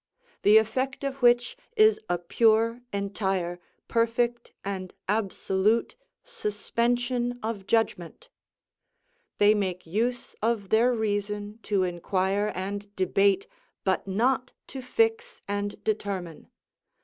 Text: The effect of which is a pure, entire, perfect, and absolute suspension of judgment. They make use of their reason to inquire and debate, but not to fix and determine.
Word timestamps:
The 0.41 0.57
effect 0.57 1.03
of 1.03 1.21
which 1.21 1.55
is 1.77 1.99
a 2.09 2.17
pure, 2.17 2.81
entire, 2.91 3.59
perfect, 3.87 4.51
and 4.65 4.93
absolute 5.07 5.93
suspension 6.23 7.37
of 7.43 7.67
judgment. 7.67 8.27
They 9.37 9.53
make 9.53 9.85
use 9.85 10.35
of 10.41 10.69
their 10.69 10.91
reason 10.91 11.59
to 11.69 11.83
inquire 11.83 12.51
and 12.55 12.95
debate, 12.95 13.45
but 13.83 14.07
not 14.07 14.53
to 14.69 14.81
fix 14.81 15.43
and 15.47 15.75
determine. 15.83 16.47